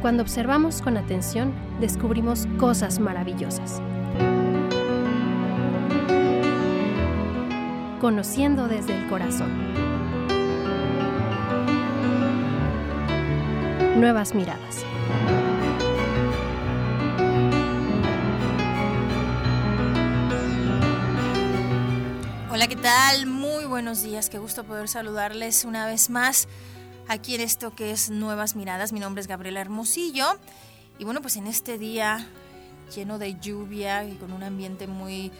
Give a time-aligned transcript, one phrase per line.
[0.00, 3.82] Cuando observamos con atención, descubrimos cosas maravillosas.
[8.00, 9.50] Conociendo desde el corazón.
[13.98, 14.84] Nuevas miradas.
[22.52, 23.26] Hola, ¿qué tal?
[23.26, 26.46] Muy buenos días, qué gusto poder saludarles una vez más
[27.08, 28.92] aquí en esto que es Nuevas Miradas.
[28.92, 30.38] Mi nombre es Gabriela Hermosillo
[30.98, 32.28] y bueno, pues en este día
[32.94, 35.32] lleno de lluvia y con un ambiente muy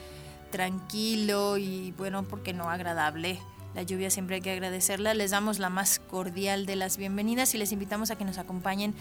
[0.51, 3.39] tranquilo y bueno, porque no agradable.
[3.75, 5.13] La lluvia siempre hay que agradecerla.
[5.13, 8.95] Les damos la más cordial de las bienvenidas y les invitamos a que nos acompañen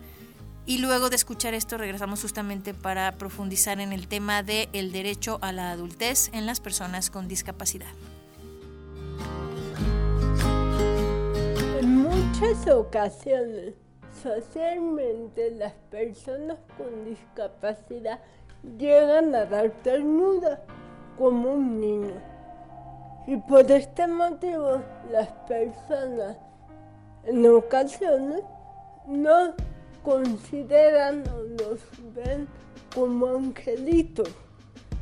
[0.66, 5.52] Y luego de escuchar esto regresamos justamente para profundizar en el tema de derecho a
[5.52, 7.88] la adultez en las personas con discapacidad.
[11.80, 13.74] En muchas ocasiones,
[14.22, 18.20] socialmente las personas con discapacidad
[18.78, 20.60] llegan a dar ternura
[21.20, 22.14] como un niño.
[23.26, 24.80] Y por este motivo
[25.12, 26.38] las personas
[27.24, 28.40] en ocasiones
[29.06, 29.52] no
[30.02, 31.78] consideran o los
[32.14, 32.48] ven
[32.94, 34.30] como angelitos.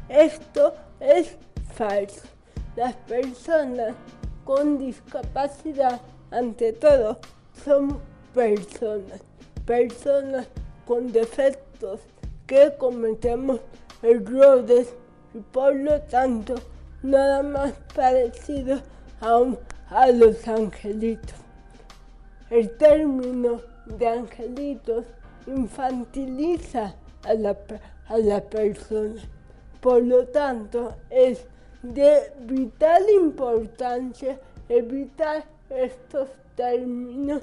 [0.09, 1.37] Esto es
[1.73, 2.27] falso.
[2.75, 3.95] Las personas
[4.45, 6.01] con discapacidad,
[6.33, 7.19] ante todo,
[7.65, 8.01] son
[8.34, 9.21] personas,
[9.65, 10.49] personas
[10.84, 12.01] con defectos
[12.49, 13.61] que cometemos
[14.03, 14.97] errores
[15.34, 16.55] y por lo tanto
[17.03, 18.81] nada más parecido
[19.21, 21.34] a, los angelitos.
[22.50, 25.05] El término de angelitos
[25.47, 26.94] infantiliza
[27.25, 27.56] a la,
[28.09, 29.21] a la persona.
[29.81, 31.47] Por lo tanto, es
[31.83, 37.43] de vital importancia evitar estos términos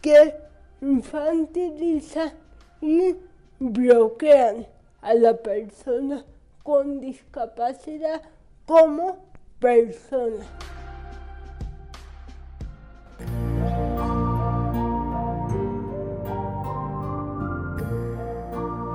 [0.00, 0.34] que
[0.80, 2.32] infantilizan
[2.80, 3.14] y
[3.58, 4.66] bloquean
[5.00, 6.24] a la persona
[6.62, 8.22] con discapacidad
[8.66, 9.18] como
[9.58, 10.44] persona.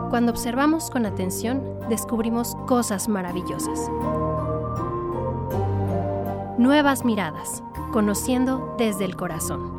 [0.10, 3.90] Cuando observamos con atención, descubrimos cosas maravillosas.
[6.58, 7.62] Nuevas miradas,
[7.92, 9.77] conociendo desde el corazón.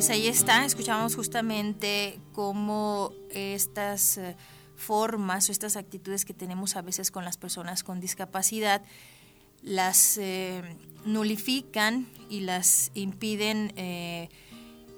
[0.00, 4.34] Pues ahí está, escuchamos justamente cómo estas eh,
[4.74, 8.80] formas o estas actitudes que tenemos a veces con las personas con discapacidad
[9.62, 10.62] las eh,
[11.04, 14.30] nulifican y las impiden eh,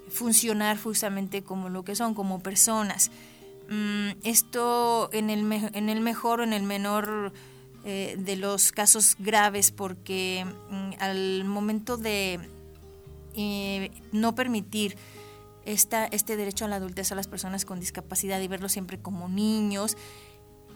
[0.08, 3.10] funcionar justamente como lo que son, como personas.
[3.68, 7.32] Mm, esto en el, en el mejor o en el menor
[7.82, 12.38] de los casos graves, porque mm, al momento de
[13.34, 14.96] eh, no permitir
[15.64, 19.28] esta, este derecho a la adultez a las personas con discapacidad y verlos siempre como
[19.28, 19.96] niños,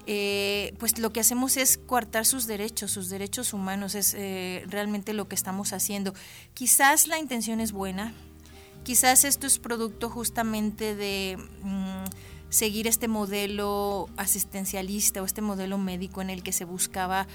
[0.09, 5.13] eh, pues lo que hacemos es coartar sus derechos, sus derechos humanos, es eh, realmente
[5.13, 6.15] lo que estamos haciendo.
[6.55, 8.15] Quizás la intención es buena,
[8.85, 12.05] quizás esto es producto justamente de mm,
[12.51, 17.27] seguir este modelo asistencialista o este modelo médico en el que se buscaba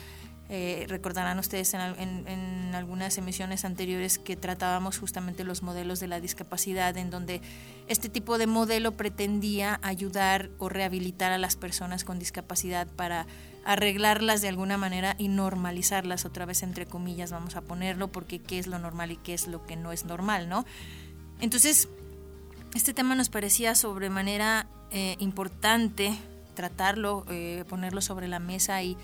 [0.54, 6.98] eh, recordarán ustedes en, algunas emisiones anteriores que tratábamos justamente los modelos de la discapacidad,
[6.98, 7.40] en donde
[7.88, 13.28] este tipo de modelo pretendía ayudar o rehabilitar a las personas con discapacidad para
[13.64, 18.60] arreglarlas de alguna manera y normalizarlas otra vez entre comillas vamos a ponerlo porque qué
[18.60, 20.66] es lo normal y qué es lo que no es normal no
[21.40, 21.88] entonces
[22.74, 26.18] este tema nos parecía sobremanera eh, importante
[26.56, 28.98] tratarlo eh, ponerlo sobre la mesa y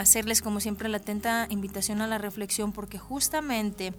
[0.00, 3.92] hacerles como siempre la atenta invitación a la reflexión porque justamente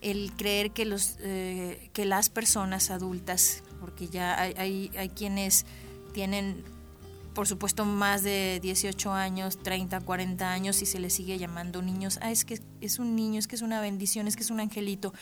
[0.00, 5.66] el creer que los eh, que las personas adultas porque ya hay, hay, quienes
[6.12, 6.64] tienen
[7.34, 12.18] por supuesto más de 18 años, 30, 40 años y se les sigue llamando niños,
[12.22, 14.60] ah, es que es un niño, es que es una bendición, es que es un
[14.60, 15.12] angelito.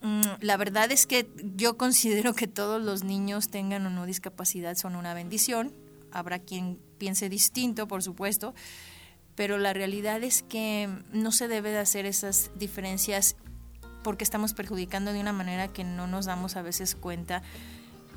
[0.00, 4.76] Mm, la verdad es que yo considero que todos los niños tengan o no discapacidad
[4.76, 5.74] son una bendición.
[6.10, 8.54] Habrá quien piense distinto, por supuesto,
[9.40, 13.36] pero la realidad es que no se debe de hacer esas diferencias
[14.02, 17.42] porque estamos perjudicando de una manera que no nos damos a veces cuenta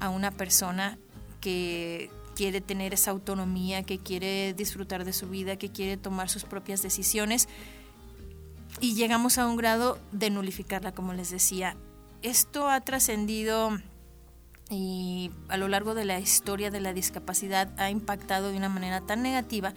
[0.02, 0.98] a una persona
[1.40, 6.44] que quiere tener esa autonomía, que quiere disfrutar de su vida, que quiere tomar sus
[6.44, 7.48] propias decisiones
[8.82, 11.78] y llegamos a un grado de nulificarla, como les decía.
[12.22, 13.80] Esto ha trascendido
[14.70, 19.00] y a lo largo de la historia de la discapacidad ha impactado de una manera
[19.00, 19.74] tan negativa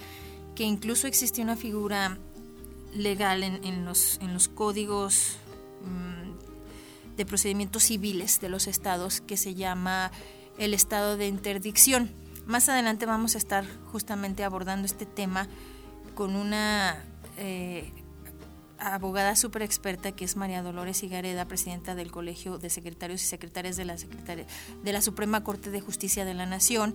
[0.57, 2.19] que incluso existe una figura
[2.95, 5.37] legal en, los, en los códigos
[5.85, 10.11] mm, de procedimientos civiles de los estados que se llama
[10.59, 12.11] el estado de interdicción.
[12.47, 15.47] Más adelante vamos a estar justamente abordando este tema
[16.15, 17.05] con una
[17.37, 17.93] eh,
[18.79, 23.77] abogada súper experta que es María Dolores Higareda, presidenta del Colegio de Secretarios y Secretarias
[23.77, 26.95] de la, de la Suprema Corte de Justicia de la Nación,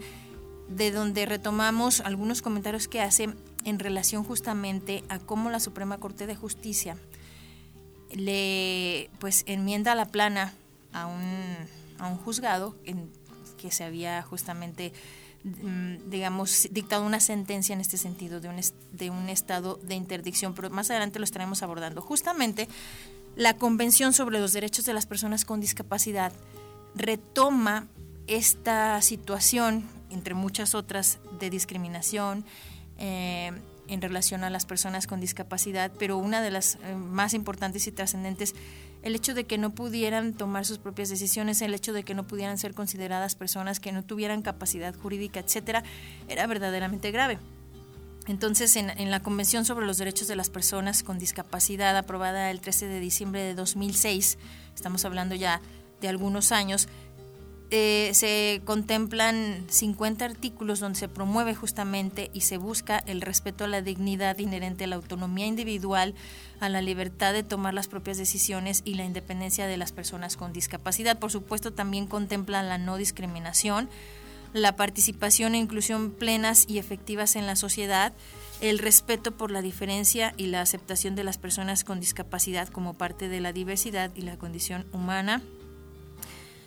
[0.70, 3.30] de donde retomamos algunos comentarios que hace
[3.66, 6.98] en relación justamente a cómo la Suprema Corte de Justicia
[8.14, 10.54] le pues enmienda la plana
[10.94, 11.56] a un,
[12.00, 12.76] a un juzgado
[13.58, 14.92] que se había justamente
[15.44, 18.60] mm, digamos dictado una sentencia en este sentido de un,
[18.92, 22.02] de un estado de interdicción, pero más adelante lo estaremos abordando.
[22.02, 22.68] Justamente
[23.36, 26.34] la Convención sobre los Derechos de las Personas con Discapacidad
[26.96, 27.88] retoma
[28.28, 32.46] esta situación, entre muchas otras, de discriminación,
[33.04, 33.52] eh,
[33.88, 37.92] en relación a las personas con discapacidad, pero una de las eh, más importantes y
[37.92, 38.54] trascendentes,
[39.02, 42.28] el hecho de que no pudieran tomar sus propias decisiones, el hecho de que no
[42.28, 45.84] pudieran ser consideradas personas que no tuvieran capacidad jurídica, etcétera,
[46.28, 47.40] era verdaderamente grave.
[48.28, 52.62] Entonces, en, en, la Convención sobre los Derechos de las Personas con Discapacidad, aprobada el
[52.62, 54.38] 13 de diciembre de 2006,
[54.76, 55.60] estamos hablando ya
[56.02, 56.88] de algunos años,
[57.74, 63.68] eh, se contemplan 50 artículos donde se promueve justamente y se busca el respeto a
[63.68, 66.14] la dignidad inherente a la autonomía individual,
[66.60, 70.52] a la libertad de tomar las propias decisiones y la independencia de las personas con
[70.52, 71.18] discapacidad.
[71.18, 73.90] Por supuesto, también contempla la no discriminación,
[74.52, 78.12] la participación e inclusión plenas y efectivas en la sociedad,
[78.60, 83.30] el respeto por la diferencia y la aceptación de las personas con discapacidad como parte
[83.30, 85.42] de la diversidad y la condición humana,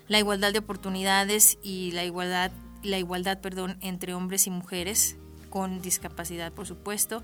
[0.09, 5.17] la igualdad de oportunidades y la igualdad, la igualdad perdón, entre hombres y mujeres
[5.51, 7.23] con discapacidad, por supuesto,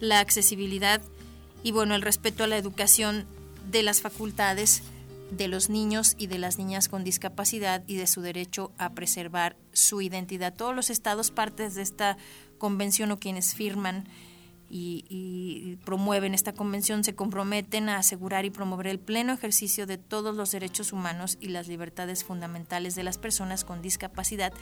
[0.00, 1.00] la accesibilidad
[1.62, 3.26] y bueno, el respeto a la educación
[3.70, 4.82] de las facultades
[5.30, 9.56] de los niños y de las niñas con discapacidad y de su derecho a preservar
[9.72, 10.54] su identidad.
[10.54, 12.16] Todos los estados partes de esta
[12.58, 14.08] convención o quienes firman
[14.70, 20.36] y, promueven esta convención se comprometen a asegurar y promover el pleno ejercicio de todos
[20.36, 24.52] los derechos humanos y las libertades fundamentales de las personas con discapacidad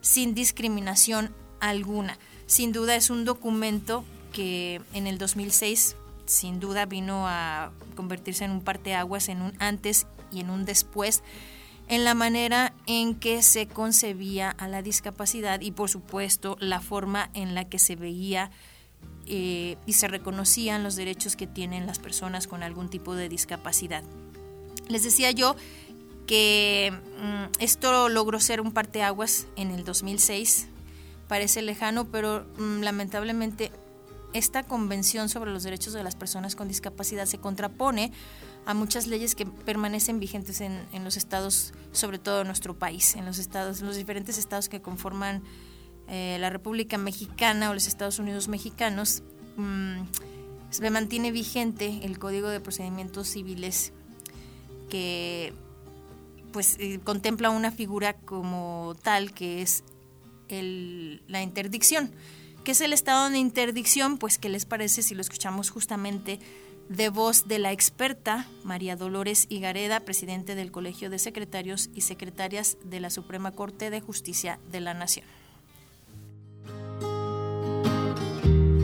[0.00, 2.18] sin discriminación alguna.
[2.46, 5.96] Sin duda es un documento que en el 2006
[6.26, 11.22] sin duda vino a convertirse en un parteaguas, en un antes y en un después
[11.88, 17.30] en la manera en que se concebía a la discapacidad y por supuesto la forma
[17.32, 18.50] en la que se veía
[19.28, 24.02] eh, y se reconocían los derechos que tienen las personas con algún tipo de discapacidad.
[24.88, 25.54] Les decía yo
[26.26, 30.68] que mm, esto logró ser un parteaguas en el 2006.
[31.28, 33.70] Parece lejano, pero mm, lamentablemente
[34.32, 38.12] esta convención sobre los derechos de las personas con discapacidad se contrapone
[38.64, 43.14] a muchas leyes que permanecen vigentes en, en los estados, sobre todo en nuestro país,
[43.14, 45.42] en los estados, en los diferentes estados que conforman
[46.08, 49.22] eh, la República Mexicana o los Estados Unidos mexicanos,
[49.56, 50.02] mm,
[50.70, 53.92] se mantiene vigente el Código de Procedimientos Civiles
[54.90, 55.52] que
[56.52, 59.84] pues eh, contempla una figura como tal que es
[60.48, 62.10] la interdicción.
[62.64, 64.18] ¿Qué es el estado de interdicción?
[64.18, 66.40] Pues, ¿qué les parece si lo escuchamos justamente
[66.88, 72.78] de voz de la experta María Dolores Higareda, presidente del Colegio de Secretarios y Secretarias
[72.82, 75.26] de la Suprema Corte de Justicia de la Nación.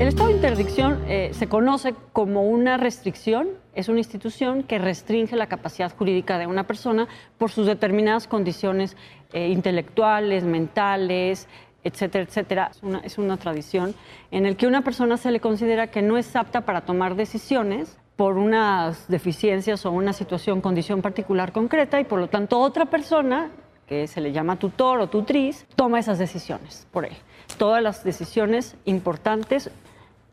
[0.04, 5.34] El estado de interdicción eh, se conoce como una restricción, es una institución que restringe
[5.34, 7.08] la capacidad jurídica de una persona
[7.38, 8.98] por sus determinadas condiciones
[9.32, 11.48] eh, intelectuales, mentales,
[11.84, 12.70] etcétera, etcétera.
[12.70, 13.94] Es una, es una tradición
[14.30, 17.96] en el que una persona se le considera que no es apta para tomar decisiones
[18.14, 23.52] por unas deficiencias o una situación, condición particular concreta y por lo tanto otra persona,
[23.86, 27.16] que se le llama tutor o tutriz, toma esas decisiones por él.
[27.56, 29.70] Todas las decisiones importantes,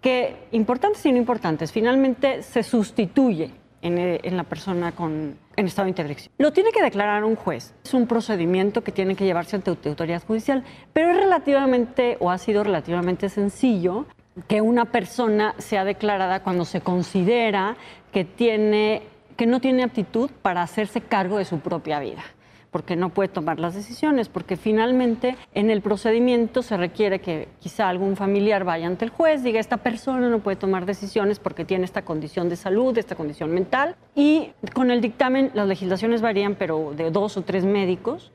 [0.02, 3.52] que importantes y no importantes, finalmente se sustituye
[3.84, 6.34] eh, en, la persona con, en estado de interdicción.
[6.38, 7.74] Lo tiene que declarar un juez.
[7.84, 12.38] Es un procedimiento que tiene que llevarse ante autoridad judicial, pero es relativamente o ha
[12.38, 14.08] sido relativamente sencillo
[14.48, 17.76] que una persona sea declarada cuando se considera
[18.12, 19.04] que, tiene,
[19.36, 22.24] que no tiene aptitud para hacerse cargo de su propia vida
[22.72, 27.90] porque no puede tomar las decisiones, porque finalmente en el procedimiento se requiere que quizá
[27.90, 31.84] algún familiar vaya ante el juez, diga esta persona no puede tomar decisiones porque tiene
[31.84, 36.94] esta condición de salud, esta condición mental, y con el dictamen las legislaciones varían, pero
[36.96, 38.32] de dos o tres médicos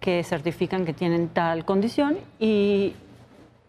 [0.00, 2.94] que certifican que tienen tal condición y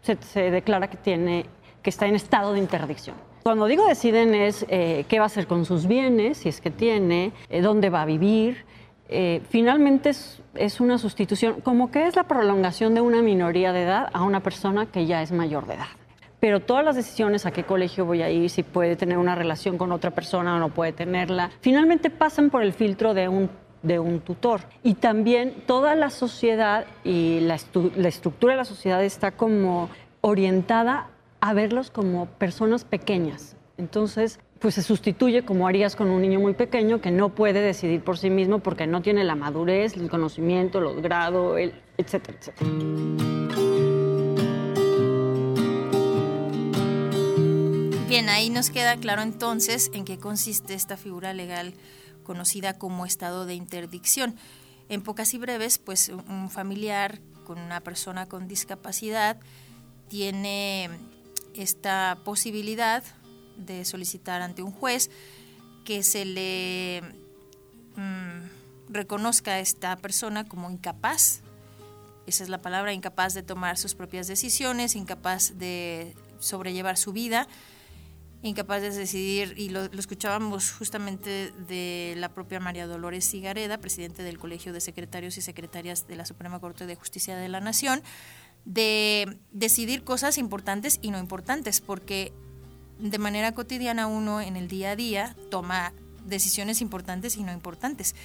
[0.01, 1.45] se, declara que, tiene,
[1.81, 3.15] que está en estado de interdicción.
[3.43, 6.71] Cuando digo deciden es eh, qué va a hacer con sus bienes, si es que
[6.71, 8.65] tiene, eh, dónde va a vivir,
[9.07, 10.11] eh, finalmente
[10.55, 14.41] es, una sustitución, como que es la prolongación de una minoría de edad a una
[14.41, 15.87] persona que ya es mayor de edad.
[16.39, 19.77] Pero todas las decisiones, a qué colegio voy a ir, si puede tener una relación
[19.77, 23.49] con otra persona o no puede tenerla, finalmente pasan por el filtro de un,
[23.83, 24.61] de un tutor.
[24.83, 27.57] Y también toda la sociedad y la,
[27.95, 29.89] la estructura de la sociedad está como
[30.21, 31.09] orientada
[31.41, 33.55] a verlos como personas pequeñas.
[33.77, 38.01] Entonces, pues se sustituye como harías con un niño muy pequeño que no puede decidir
[38.03, 42.71] por sí mismo porque no tiene la madurez, el conocimiento, los grados, el, etcétera, etcétera.
[48.07, 51.73] Bien, ahí nos queda claro entonces en qué consiste esta figura legal
[52.23, 54.35] conocida como estado de interdicción.
[54.87, 59.37] En pocas y breves, pues un familiar con una persona con discapacidad
[60.07, 60.89] tiene
[61.55, 63.03] esta posibilidad
[63.57, 65.09] de solicitar ante un juez
[65.83, 67.01] que se le
[67.95, 71.41] mm, reconozca a esta persona como incapaz,
[72.27, 77.47] esa es la palabra, incapaz de tomar sus propias decisiones, incapaz de sobrellevar su vida,
[78.41, 84.39] incapaz de decidir, y lo, escuchábamos justamente de la propia María Dolores Cigareda, presidente del
[84.39, 88.01] Colegio de Secretarios y Secretarias de la Suprema Corte de Justicia de la Nación,
[88.65, 92.33] de decidir cosas importantes y no importantes, porque
[92.99, 95.93] de manera cotidiana uno en el día a día toma
[96.25, 98.15] decisiones importantes y no importantes.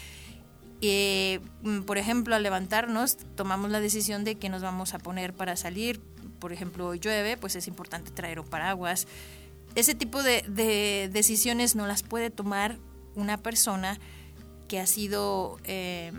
[0.82, 5.34] Eh, mm, por ejemplo, al levantarnos, tomamos la decisión de que nos vamos a poner
[5.34, 6.00] para salir.
[6.38, 9.06] Por ejemplo, hoy llueve, pues es importante traer un paraguas.
[9.74, 12.78] Ese tipo de, decisiones no las puede tomar
[13.14, 13.98] una persona
[14.68, 16.12] que ha sido eh,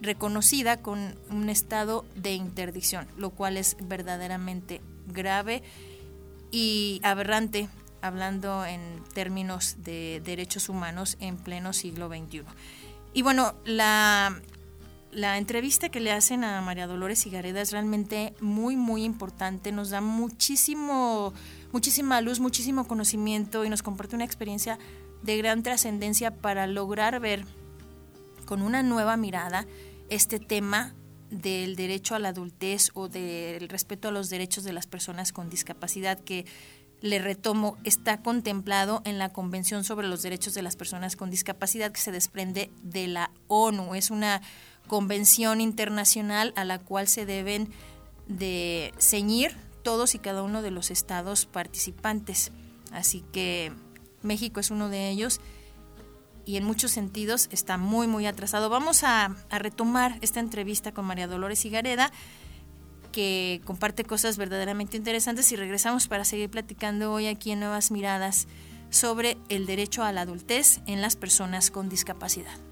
[0.00, 5.62] reconocida con un estado de interdicción, lo cual es verdaderamente grave
[6.50, 7.68] y aberrante,
[8.02, 12.42] hablando en términos de derechos humanos en pleno siglo XXI.
[13.12, 14.40] Y bueno, la,
[15.12, 19.90] la entrevista que le hacen a María Dolores Higareda es realmente muy, muy importante, nos
[19.90, 21.32] da muchísimo,
[21.72, 24.78] muchísima luz, muchísimo conocimiento y nos comparte una experiencia
[25.22, 27.44] de gran trascendencia para lograr ver
[28.46, 29.66] con una nueva mirada
[30.08, 30.94] este tema
[31.30, 35.48] del derecho a la adultez o del respeto a los derechos de las personas con
[35.48, 36.46] discapacidad que
[37.00, 41.92] le retomo, está contemplado en la Convención sobre los Derechos de las Personas con Discapacidad
[41.92, 43.94] que se desprende de la ONU.
[43.94, 44.42] Es una
[44.86, 47.70] convención internacional a la cual se deben
[48.28, 52.52] de ceñir todos y cada uno de los estados participantes.
[52.92, 53.72] Así que
[54.22, 55.40] México es uno de ellos
[56.44, 58.68] y en muchos sentidos está muy, muy atrasado.
[58.68, 62.12] Vamos a, retomar esta entrevista con María Dolores Higareda,
[63.12, 68.46] que comparte cosas verdaderamente interesantes y regresamos para seguir platicando hoy aquí en Nuevas Miradas
[68.90, 72.69] sobre el derecho a la adultez en las personas con discapacidad.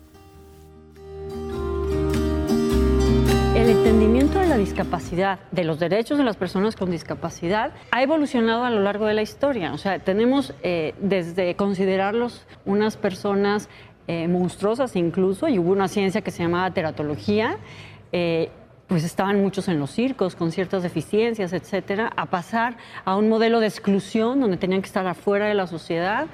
[3.99, 8.71] Entendimiento de la discapacidad, de los derechos de las personas con discapacidad, ha evolucionado a
[8.71, 9.73] lo largo de la historia.
[9.73, 13.69] O sea, tenemos eh, desde considerarlos unas personas
[14.07, 17.59] eh, monstruosas incluso, y hubo una ciencia que se llamaba teratología,
[18.13, 18.51] eh,
[18.87, 23.59] pues estaban muchos en los circos con ciertas deficiencias, etcétera, a pasar a un modelo
[23.59, 26.29] de exclusión donde tenían que estar afuera de la sociedad,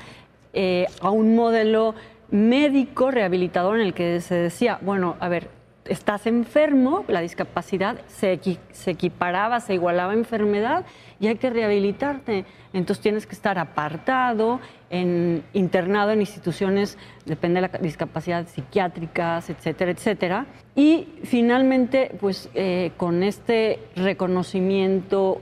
[1.00, 1.94] a un modelo
[2.30, 5.48] médico rehabilitador en el que se decía, bueno, a ver,
[5.86, 8.40] estás enfermo, la discapacidad se,
[8.86, 10.84] equiparaba, se igualaba a enfermedad
[11.20, 12.44] y hay que rehabilitarte.
[12.72, 14.60] Entonces tienes que estar apartado,
[14.90, 20.46] en, internado en instituciones, depende de la discapacidad, psiquiátricas, etcétera, etcétera.
[20.76, 25.40] Y finalmente, pues eh, con este reconocimiento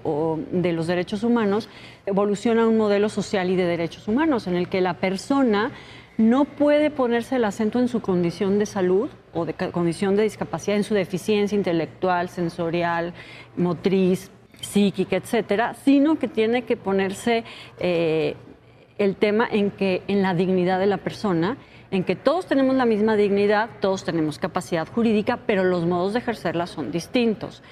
[0.50, 1.68] de los derechos humanos,
[2.06, 5.70] evoluciona un modelo social y de derechos humanos en el que la persona
[6.28, 10.76] no puede ponerse el acento en su condición de salud o de condición de discapacidad,
[10.76, 13.12] en su deficiencia intelectual, sensorial,
[13.56, 17.44] motriz, psíquica, etcétera, sino que tiene que ponerse
[17.78, 18.36] eh,
[18.98, 21.56] el tema en que en la dignidad de la persona,
[21.90, 26.20] en que todos tenemos la misma dignidad, todos tenemos capacidad jurídica, pero los modos de
[26.20, 27.62] ejercerla son distintos.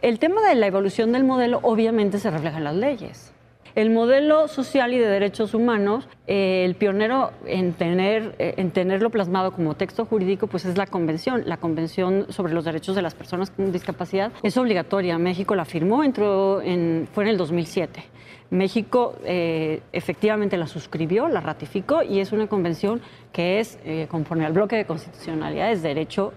[0.00, 3.34] El tema de la evolución del modelo obviamente se refleja en las leyes.
[3.78, 9.10] El modelo social y de derechos humanos, eh, el pionero en, tener, eh, en tenerlo
[9.10, 13.14] plasmado como texto jurídico, pues es la Convención, la Convención sobre los Derechos de las
[13.14, 14.32] Personas con Discapacidad.
[14.42, 18.02] Es obligatoria, México la firmó, entró en, fue en el 2007.
[18.50, 24.54] México eh, efectivamente la suscribió, la ratificó y es una convención que es, conforme al
[24.54, 26.32] bloque de constitucionalidad, es derecho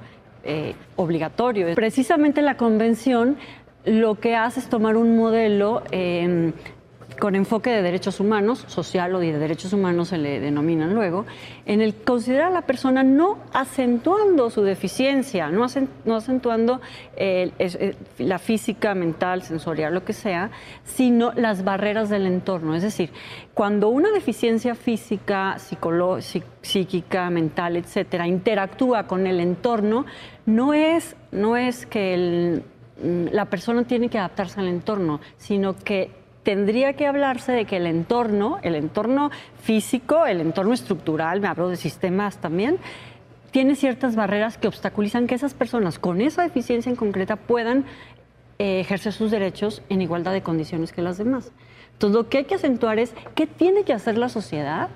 [0.95, 1.73] obligatorio.
[1.73, 3.37] Precisamente la convención
[3.83, 5.81] lo que hace es tomar un modelo
[7.21, 11.27] con enfoque de derechos humanos, social o de derechos humanos se le denominan luego,
[11.67, 16.81] en el considerar a la persona no acentuando su deficiencia, no, acentuando
[18.17, 20.49] la física, mental, sensorial, lo que sea,
[20.83, 22.73] sino las barreras del entorno.
[22.73, 23.11] Es decir,
[23.53, 25.57] cuando una deficiencia física,
[26.63, 30.07] psíquica, mental, etcétera, interactúa con el entorno,
[30.47, 32.63] no es, no es que
[33.03, 37.87] la persona tiene que adaptarse al entorno, sino que tendría que hablarse de que el
[37.87, 42.77] entorno, el entorno físico, el entorno estructural, me hablo de sistemas también,
[43.51, 47.85] tiene ciertas barreras que obstaculizan que esas personas con esa deficiencia en concreta puedan
[48.59, 51.51] eh, ejercer sus derechos en igualdad de condiciones que las demás.
[51.93, 54.89] Entonces, lo que hay que acentuar es qué tiene que hacer la sociedad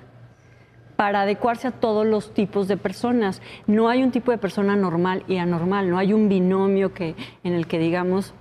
[0.95, 3.41] para adecuarse a todos los tipos de personas.
[3.67, 7.53] No hay un tipo de persona normal y anormal, no hay un binomio que, en
[7.53, 8.33] el que digamos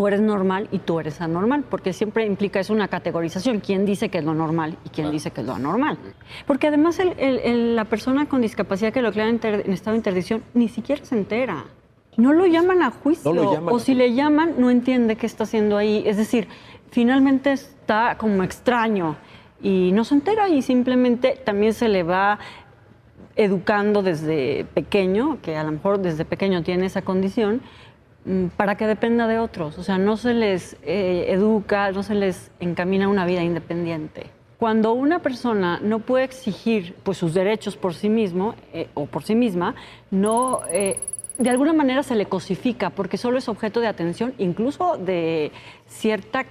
[0.00, 4.08] tú eres normal y tú eres anormal, porque siempre implica eso una categorización, quién dice
[4.08, 5.98] que es lo normal y quién dice que es lo anormal.
[6.46, 9.34] Porque además la persona con discapacidad que lo crea en,
[9.70, 11.66] estado de interdicción ni siquiera se entera.
[12.16, 13.30] No lo llaman a juicio,
[13.66, 16.02] o si le llaman no entiende qué está haciendo ahí.
[16.06, 16.48] Es decir,
[16.90, 19.16] finalmente está como extraño
[19.60, 22.38] y no se entera y simplemente también se le va
[23.36, 27.60] educando desde pequeño, que a lo mejor desde pequeño tiene esa condición,
[28.56, 29.78] para que dependa de otros.
[29.78, 34.26] O sea, no se les eh, educa, no se les encamina una vida independiente.
[34.58, 39.22] Cuando una persona no puede exigir pues, sus derechos por sí mismo eh, o por
[39.22, 39.74] sí misma,
[40.10, 40.98] no, eh,
[41.38, 45.50] de alguna manera se le cosifica porque solo es objeto de atención, incluso de
[45.86, 46.44] cierta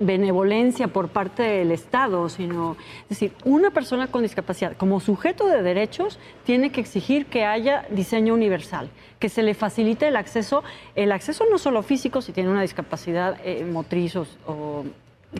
[0.00, 5.62] benevolencia por parte del Estado, sino, es decir, una persona con discapacidad como sujeto de
[5.62, 10.62] derechos tiene que exigir que haya diseño universal, que se le facilite el acceso,
[10.94, 14.84] el acceso no solo físico, si tiene una discapacidad eh, motriz o,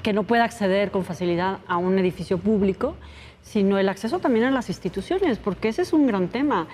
[0.02, 2.94] que no pueda acceder con facilidad a un edificio público,
[3.42, 6.68] sino el acceso también a las instituciones, porque ese es un gran tema.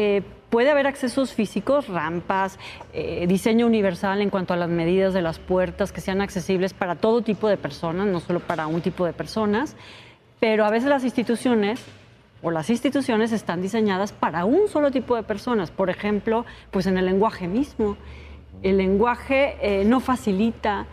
[0.00, 2.56] Eh, puede haber accesos físicos, rampas,
[2.92, 6.94] eh, diseño universal en cuanto a las medidas de las puertas que sean accesibles para
[6.94, 9.74] todo tipo de personas, no solo para un tipo de personas,
[10.38, 11.82] pero a veces las instituciones
[12.42, 15.72] o las instituciones están diseñadas para un solo tipo de personas.
[15.72, 17.96] Por ejemplo, pues en el lenguaje mismo.
[18.62, 20.86] El lenguaje eh, no facilita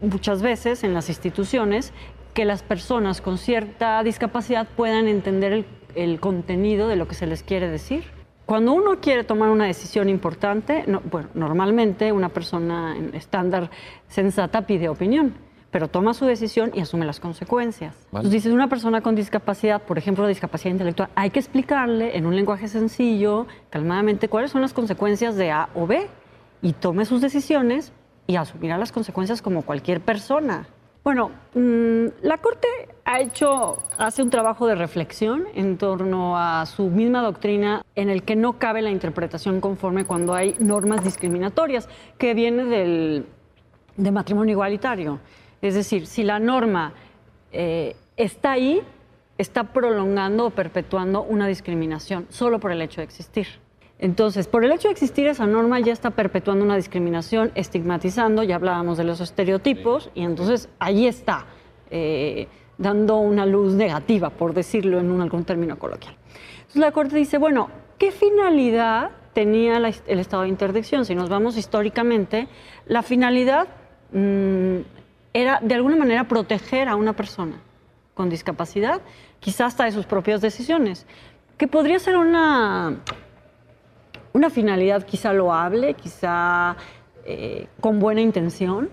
[0.00, 1.92] muchas veces en las instituciones
[2.34, 7.44] que las personas con cierta discapacidad puedan entender el contenido de lo que se les
[7.44, 8.17] quiere decir.
[8.48, 13.70] Cuando uno quiere tomar una decisión importante, bueno, normalmente una persona estándar
[14.06, 15.34] sensata pide opinión,
[15.70, 17.94] pero toma su decisión y asume las consecuencias.
[18.06, 22.34] Entonces dices, una persona con discapacidad, por ejemplo, discapacidad intelectual, hay que explicarle en un
[22.34, 26.06] lenguaje sencillo, calmadamente, cuáles son las consecuencias de A o B
[26.62, 27.92] y tome sus decisiones
[28.26, 30.68] y asumirá las consecuencias como cualquier persona.
[31.08, 32.68] Bueno, mm, la Corte
[33.06, 38.24] ha hecho, hace un trabajo de reflexión en torno a su misma doctrina en el
[38.24, 43.24] que no cabe la interpretación conforme cuando hay normas discriminatorias, que viene del,
[43.96, 45.18] de matrimonio igualitario.
[45.62, 46.92] Es decir, si la norma
[47.52, 48.82] eh, está ahí,
[49.38, 53.46] está prolongando o perpetuando una discriminación solo por el hecho de existir.
[53.98, 58.54] Entonces, por el hecho de existir esa norma ya está perpetuando una discriminación, estigmatizando, ya
[58.54, 61.46] hablábamos de los estereotipos, y entonces ahí está,
[61.90, 62.46] eh,
[62.78, 66.14] dando una luz negativa, por decirlo en un, algún término coloquial.
[66.58, 71.04] Entonces la Corte dice, bueno, ¿qué finalidad tenía el estado de interdicción?
[71.04, 72.46] Si nos vamos históricamente,
[72.86, 73.66] la finalidad
[74.12, 74.76] mm,
[75.32, 77.60] era de alguna manera proteger a una persona
[78.14, 79.00] con discapacidad,
[79.40, 81.06] quizás hasta de sus propias decisiones,
[81.56, 82.98] que podría ser una
[84.32, 86.76] una finalidad quizá loable, quizá
[87.24, 88.90] eh, con buena intención,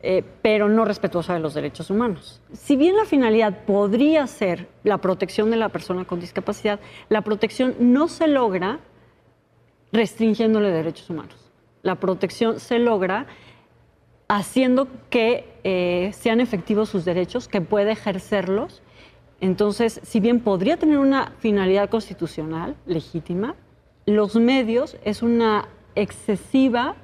[0.00, 2.40] eh, pero no respetuosa de los derechos humanos.
[2.52, 7.74] Si bien la finalidad podría ser la protección de la persona con discapacidad, la protección
[7.80, 8.78] no se logra
[9.92, 11.50] restringiéndole derechos humanos.
[11.82, 13.26] La protección se logra
[14.28, 18.82] haciendo que eh, sean efectivos sus derechos, que pueda ejercerlos.
[19.40, 23.56] Entonces, si bien podría tener una finalidad constitucional legítima,
[24.08, 26.96] los medios es una excesiva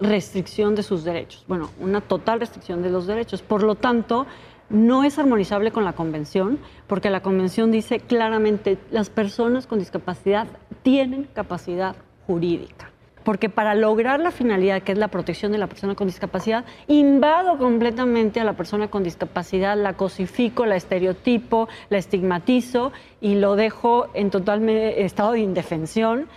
[0.00, 3.42] restricción de sus derechos, bueno, una total restricción de los derechos.
[3.42, 4.26] Por lo tanto,
[4.68, 10.48] no es armonizable con la convención, porque la convención dice claramente las personas con discapacidad
[10.82, 11.94] tienen capacidad
[12.26, 12.90] jurídica
[13.24, 17.58] porque para lograr la finalidad que es la protección de la persona con discapacidad, invado
[17.58, 24.08] completamente a la persona con discapacidad, la cosifico, la estereotipo, la estigmatizo y lo dejo
[24.14, 26.28] en total estado de indefensión,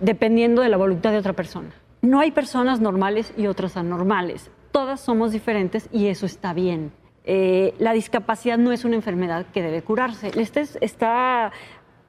[0.00, 1.70] dependiendo de la voluntad de otra persona.
[2.02, 4.50] No hay personas normales y otras anormales.
[4.70, 6.92] Todas somos diferentes y eso está bien.
[7.28, 10.30] Eh, la discapacidad no es una enfermedad que debe curarse.
[10.36, 11.50] Este está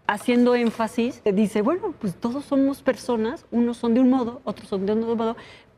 [0.07, 4.85] haciendo énfasis, dice, bueno, pues todos somos personas, unos son de un modo, otros son
[4.85, 5.35] de otro modo,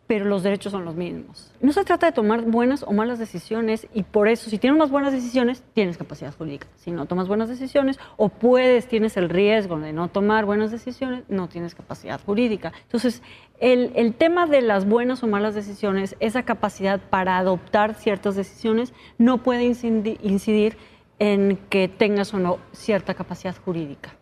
[0.09, 1.51] pero los derechos son los mismos.
[1.61, 4.89] No se trata de tomar buenas o malas decisiones y por eso si tienes unas
[4.89, 6.65] buenas decisiones, tienes capacidad jurídica.
[6.77, 11.25] Si no tomas buenas decisiones o puedes, tienes el riesgo de no tomar buenas decisiones,
[11.29, 12.73] no tienes capacidad jurídica.
[12.85, 13.21] Entonces,
[13.59, 18.95] el, el tema de las buenas o malas decisiones, esa capacidad para adoptar ciertas decisiones,
[19.19, 20.77] no puede incidir
[21.19, 24.15] en que tengas o no cierta capacidad jurídica.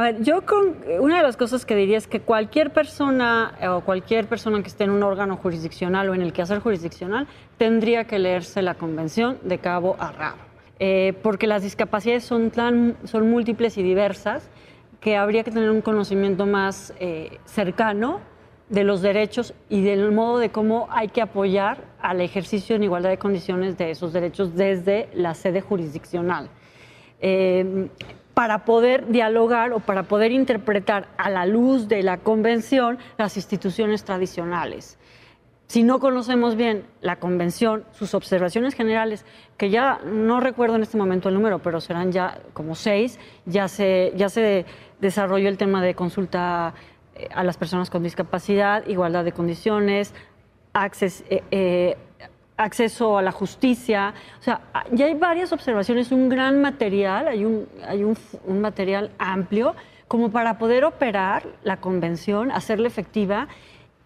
[0.00, 3.68] A ver, yo con una de las cosas que diría es que cualquier persona eh,
[3.68, 7.26] o cualquier persona que esté en un órgano jurisdiccional o en el quehacer jurisdiccional
[7.58, 10.38] tendría que leerse la convención de cabo a rabo,
[10.78, 14.48] eh, porque las discapacidades son tan son múltiples y diversas
[15.02, 18.20] que habría que tener un conocimiento más eh, cercano
[18.70, 23.10] de los derechos y del modo de cómo hay que apoyar al ejercicio en igualdad
[23.10, 26.48] de condiciones de esos derechos desde la sede jurisdiccional
[28.34, 34.04] para poder dialogar o para poder interpretar a la luz de la convención las instituciones
[34.04, 34.98] tradicionales.
[35.70, 39.24] Si no conocemos bien la convención, sus observaciones generales,
[39.56, 43.68] que ya no recuerdo en este momento el número, pero serán ya como seis, ya
[43.68, 44.66] se, ya se
[45.00, 46.74] desarrolló el tema de consulta
[47.14, 50.12] eh, a las personas con discapacidad, igualdad de condiciones,
[50.72, 51.96] acceso, eh, eh,
[52.60, 54.14] acceso a la justicia.
[54.38, 54.60] O sea,
[54.92, 58.16] ya hay varias observaciones, un gran material, hay un, hay un,
[58.60, 59.74] material amplio
[60.08, 63.48] como para poder operar la convención, hacerla efectiva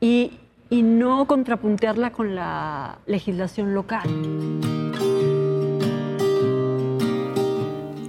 [0.00, 0.38] y,
[0.70, 4.08] y no contrapuntearla con la legislación local.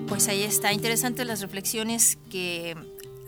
[0.07, 2.75] Pues ahí está, interesantes las reflexiones que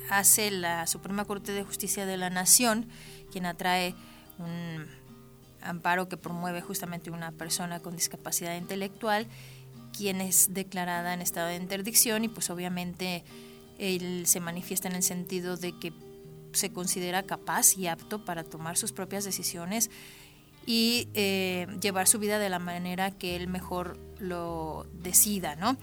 [0.09, 2.87] hace la Suprema Corte de Justicia de la Nación,
[3.31, 3.95] quien atrae
[4.39, 4.96] un
[5.67, 9.27] amparo que promueve justamente una persona con discapacidad intelectual,
[9.95, 13.23] quien es declarada en estado de interdicción y pues obviamente
[13.79, 15.93] él se manifiesta en el sentido de que
[16.53, 19.89] se considera capaz y apto para tomar sus propias decisiones
[20.65, 25.77] y eh, llevar su vida de la manera que él mejor lo decida, ¿no?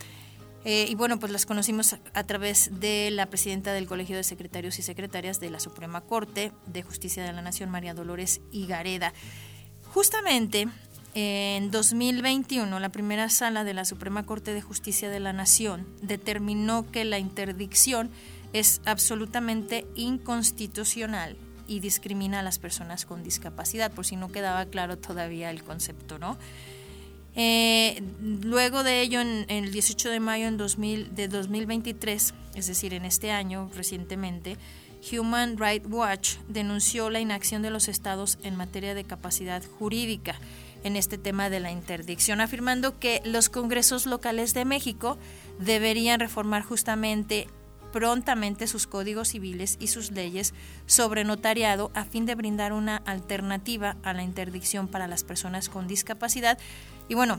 [0.65, 4.79] Eh, y bueno, pues las conocimos a través de la presidenta del Colegio de Secretarios
[4.79, 9.13] y Secretarias de la Suprema Corte de Justicia de la Nación, María Dolores Higareda.
[9.95, 10.67] Justamente
[11.15, 16.91] en 2021, la primera sala de la Suprema Corte de Justicia de la Nación determinó
[16.91, 18.11] que la interdicción
[18.53, 21.37] es absolutamente inconstitucional
[21.69, 26.19] y discrimina a las personas con discapacidad, por si no quedaba claro todavía el concepto,
[26.19, 26.39] ¿no?
[27.37, 28.03] Eh,
[28.43, 33.05] luego de ello, en, el 18 de mayo en 2000, de 2023, es decir, en
[33.05, 34.57] este año recientemente,
[35.13, 40.39] Human Rights Watch denunció la inacción de los estados en materia de capacidad jurídica
[40.83, 45.19] en este tema de la interdicción, afirmando que los congresos locales de México
[45.59, 47.49] deberían reformar justamente
[47.93, 50.53] prontamente sus códigos civiles y sus leyes
[50.87, 55.87] sobre notariado a fin de brindar una alternativa a la interdicción para las personas con
[55.87, 56.59] discapacidad.
[57.09, 57.39] Y bueno,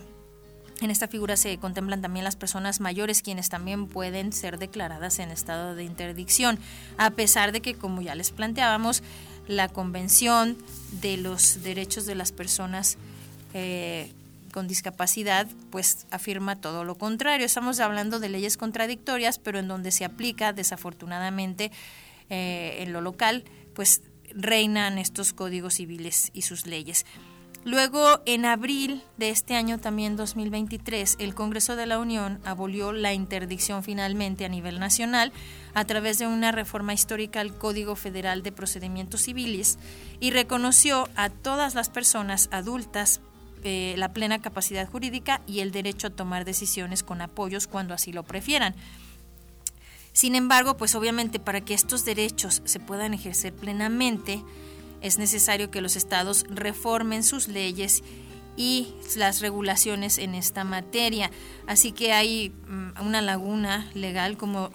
[0.81, 5.31] en esta figura se contemplan también las personas mayores, quienes también pueden ser declaradas en
[5.31, 6.59] estado de interdicción,
[6.97, 9.01] a pesar de que, como ya les planteábamos,
[9.47, 10.57] la Convención
[11.01, 12.97] de los Derechos de las Personas
[13.53, 14.11] eh,
[14.51, 17.45] con discapacidad, pues afirma todo lo contrario.
[17.45, 21.71] Estamos hablando de leyes contradictorias, pero en donde se aplica, desafortunadamente,
[22.29, 24.01] eh, en lo local, pues
[24.33, 27.05] reinan estos códigos civiles y sus leyes.
[27.65, 33.11] Luego, en abril de este año, también 2023, el Congreso de la Unión abolió la
[33.13, 35.33] interdicción finalmente a nivel nacional
[35.73, 39.79] a través de una reforma histórica al Código Federal de Procedimientos Civiles
[40.19, 43.19] y reconoció a todas las personas adultas
[43.63, 48.13] eh, la plena capacidad jurídica y el derecho a tomar decisiones con apoyos cuando así
[48.13, 48.75] lo prefieran.
[50.13, 54.43] Sin embargo, pues obviamente para que estos derechos se puedan ejercer plenamente,
[55.05, 58.03] es necesario que los estados reformen sus leyes
[58.57, 61.29] y las regulaciones en esta materia.
[61.67, 64.71] Así que hay mm, una laguna legal como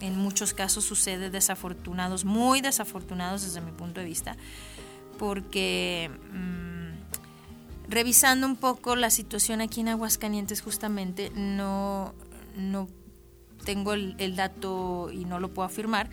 [0.00, 4.36] en muchos casos sucede desafortunados, muy desafortunados desde mi punto de vista,
[5.18, 6.10] porque...
[6.32, 6.68] Mm,
[7.88, 12.12] revisando un poco la situación aquí en Aguascalientes justamente, no,
[12.54, 12.86] no
[13.64, 16.10] tengo el, dato y no lo puedo afirmar,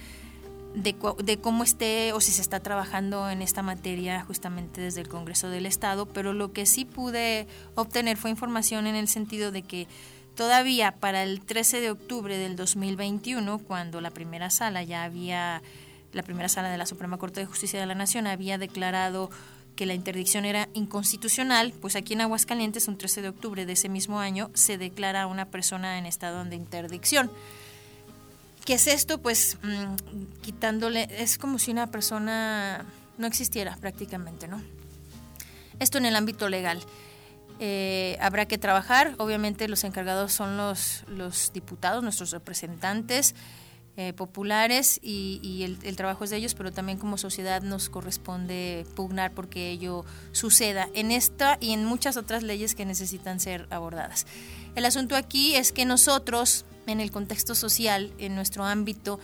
[0.75, 5.07] de, de, cómo esté o si se está trabajando en esta materia justamente desde el
[5.07, 9.61] Congreso del Estado, pero lo que sí pude obtener fue información en el sentido de
[9.61, 9.87] que
[10.35, 15.61] todavía para el 13 de octubre del 2021, cuando la primera sala ya había,
[16.11, 19.29] la primera sala de la Suprema Corte de Justicia de la Nación había declarado
[19.75, 23.89] que la interdicción era inconstitucional, pues aquí en Aguascalientes, un 13 de octubre de ese
[23.89, 27.29] mismo año, se declara a una persona en estado de interdicción.
[28.65, 29.19] ¿Qué es esto?
[29.19, 32.85] Pues mm, quitándole, es como si una persona
[33.17, 34.61] no existiera prácticamente, ¿no?
[35.79, 36.81] Esto en el ámbito legal.
[37.59, 43.35] Eh, habrá que trabajar, obviamente los encargados son los, los diputados, nuestros representantes,
[43.97, 49.31] eh, populares y, el, trabajo es de ellos, pero también como sociedad nos corresponde pugnar
[49.31, 54.27] porque ello suceda en esta y en muchas otras leyes que necesitan ser abordadas.
[54.75, 59.19] El asunto aquí es que nosotros, en el contexto social, en nuestro ámbito,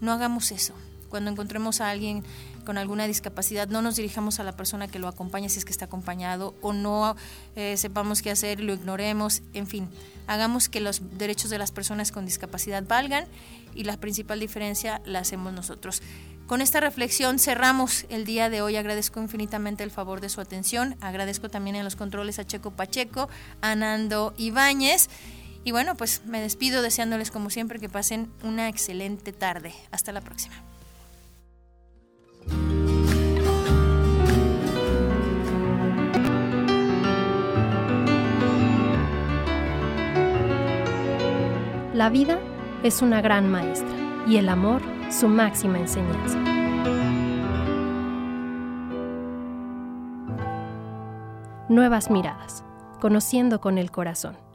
[0.00, 0.74] no hagamos eso.
[1.08, 2.24] Cuando encontremos a alguien
[2.64, 5.70] con alguna discapacidad, no nos dirijamos a la persona que lo acompaña si es que
[5.70, 7.16] está acompañado o no
[7.54, 9.88] eh, sepamos qué hacer, lo ignoremos, en fin,
[10.26, 13.26] hagamos que los derechos de las personas con discapacidad valgan
[13.74, 16.02] y la principal diferencia la hacemos nosotros.
[16.46, 18.76] Con esta reflexión cerramos el día de hoy.
[18.76, 20.96] Agradezco infinitamente el favor de su atención.
[21.00, 23.28] Agradezco también en los controles a Checo Pacheco,
[23.62, 25.08] a Nando Ibáñez.
[25.66, 29.74] Y bueno, pues me despido deseándoles como siempre que pasen una excelente tarde.
[29.90, 30.54] Hasta la próxima.
[41.94, 42.38] La vida
[42.84, 46.38] es una gran maestra y el amor su máxima enseñanza.
[51.68, 52.62] Nuevas miradas,
[53.00, 54.45] conociendo con el corazón.